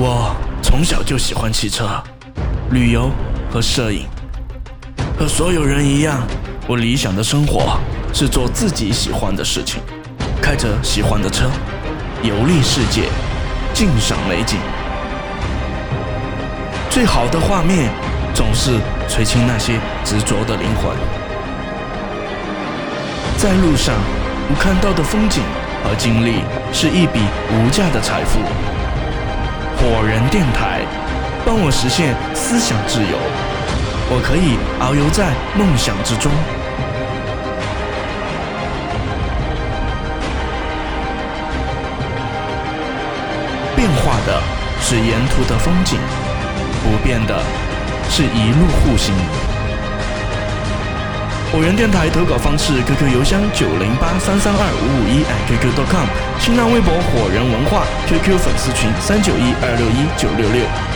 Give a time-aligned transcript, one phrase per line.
[0.00, 2.00] 我从小就喜欢汽车、
[2.70, 3.10] 旅游
[3.50, 4.06] 和摄影，
[5.18, 6.22] 和所有人一样，
[6.68, 7.76] 我理想的生活
[8.14, 9.82] 是做自己喜欢的事情，
[10.40, 11.50] 开着喜欢的车，
[12.22, 13.08] 游历世界，
[13.74, 14.60] 欣赏美景。
[16.88, 17.90] 最好的画面
[18.32, 18.78] 总是
[19.08, 20.96] 垂青那些执着的灵魂。
[23.36, 23.96] 在路上，
[24.48, 25.42] 我看到的风景
[25.82, 27.18] 和经历是一笔
[27.50, 28.38] 无价的财富。
[29.78, 30.80] 火人电台
[31.46, 33.16] 帮我实现思想自由，
[34.10, 36.32] 我可以遨游在梦想之中。
[43.76, 44.42] 变化的
[44.80, 46.00] 是沿途的风景，
[46.82, 47.40] 不变的
[48.10, 49.14] 是一路护行。
[51.50, 56.06] 火人电台投稿方式：QQ 邮箱九零八三三二五五一 @QQ.com，
[56.38, 60.87] 新浪微博火人文化，QQ 粉丝群三九一二六一九六六。